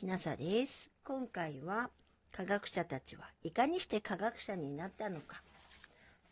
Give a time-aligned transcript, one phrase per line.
[0.00, 0.88] きなさです。
[1.04, 1.90] 今回は
[2.32, 5.42] 科学者たちはいかにして科学者になったのか、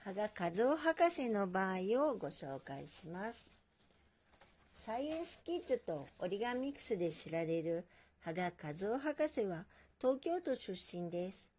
[0.07, 1.75] 羽賀和夫博士の場合
[2.09, 3.53] をご紹介します。
[4.75, 7.85] サイエンスキッズとオリガミックスで知られる
[8.21, 9.67] 羽賀和夫博士は
[10.01, 11.51] 東京都出身です。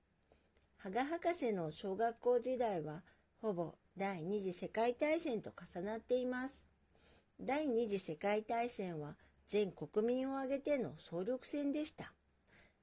[0.79, 3.04] 羽賀博士の小学校時代は
[3.39, 6.65] ほぼ第二次世界大戦と重なっています。
[7.39, 9.14] 第二次世界大戦は
[9.49, 12.13] 全国民を挙げての総力戦でした。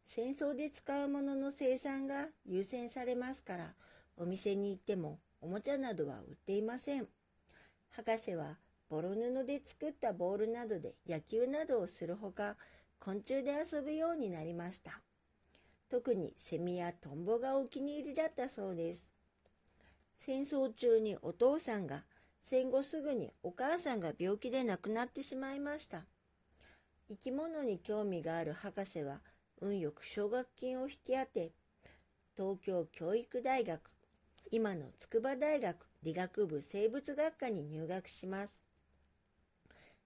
[0.04, 3.74] 戦争で使うものの生産が優先されますから、
[4.16, 7.06] お店に行ってもおもちゃなどは売っていません。
[7.90, 8.56] 博士は
[8.88, 12.56] ボロ布で作ったボールなどで野球などをするほか、
[12.98, 15.00] 昆虫で遊ぶようになりました。
[15.88, 19.08] 特にセミやトンボがお気に入りだったそうです。
[20.18, 22.02] 戦争中にお父さんが、
[22.42, 26.06] 戦後すぐにお母さんが病気で亡くなってしまいました。
[27.08, 29.20] 生き物に興味がある博士は
[29.60, 31.52] 運よく奨学金を引き当て
[32.36, 33.80] 東京教育大学
[34.50, 38.60] 今の筑波大学理学部生物学科に入学します。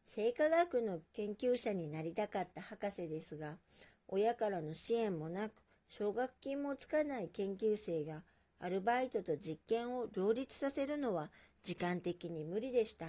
[0.05, 3.57] 生化学の研究者になりたかった博士ですが
[4.07, 5.53] 親からの支援もなく
[5.89, 8.20] 奨学金もつかない研究生が
[8.59, 11.31] アルバイトと実験を両立させるのは
[11.62, 13.07] 時間的に無理でした。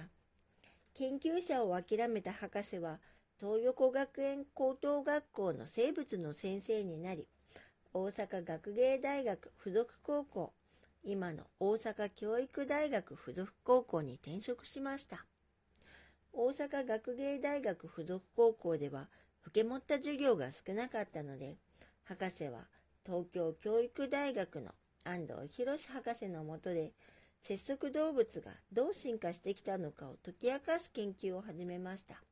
[0.94, 2.98] 研究者を諦めた博士は
[3.44, 7.26] 東横学園高等学校の生物の先生になり、
[7.92, 10.52] 大阪学芸大学附属高校、
[11.02, 15.26] 今の大阪教育大学附属高校に転職しました。
[16.32, 19.08] 大阪学芸大学附属高校では
[19.48, 21.56] 受け持った授業が少なかったので、
[22.04, 22.68] 博士は
[23.04, 24.70] 東京教育大学の
[25.02, 26.92] 安藤博博士のもとで、
[27.40, 32.22] 節足動物がどう進化してきたのかを解き明かす研究を始めました。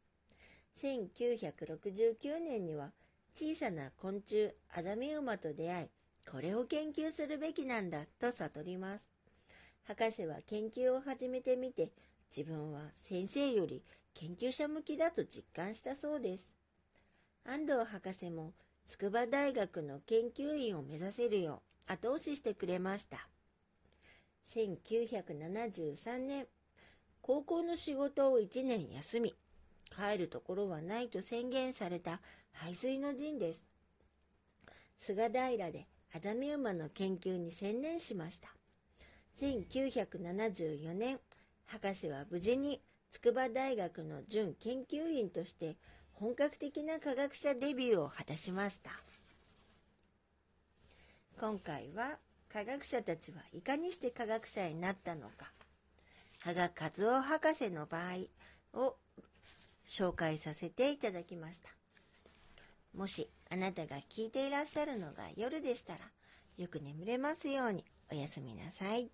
[0.79, 2.93] 1969年には
[3.35, 5.89] 小さな昆虫アザミウマと出会い、
[6.31, 9.09] これを研究するべきなんだと悟ります。
[9.85, 11.91] 博士は研究を始めてみて、
[12.35, 13.83] 自分は先生より
[14.15, 16.53] 研究者向きだと実感したそうです。
[17.45, 18.53] 安藤博士も
[18.87, 23.29] 筑波大学の研究員を目指せるよう後押ししてくれました。
[24.49, 26.47] 1973年、
[27.23, 29.35] 高校の仕事を1年休み、
[29.91, 32.21] 帰るところはないと宣言された
[32.53, 33.65] 排水の陣です。
[34.99, 38.49] 菅平でアダミウマの研究に専念しました。
[39.41, 41.19] 1974年、
[41.67, 42.81] 博士は無事に
[43.11, 45.77] 筑波大学の準研究員として
[46.13, 48.91] 本格的な科学者デビューを果たしました。
[51.41, 52.19] 今回は
[52.53, 55.51] 科学者たちはいかにして科学者になったのか、
[56.45, 58.97] 羽賀和夫博士の場合を
[59.91, 61.69] 紹介させていただきました。
[62.97, 65.99] もしあなたが聞いていらっしゃるのが夜でしたら、
[66.57, 69.11] よく眠れますようにおやすみなさい。